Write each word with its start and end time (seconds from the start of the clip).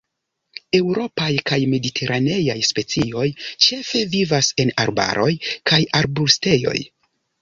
Eŭropaj 0.77 1.27
kaj 1.49 1.59
mediteraneaj 1.73 2.57
specioj 2.69 3.27
ĉefe 3.67 4.03
vivas 4.15 4.51
en 4.65 4.73
arbaroj 4.85 5.31
kaj 5.73 5.81
arbustejoj. 6.01 6.79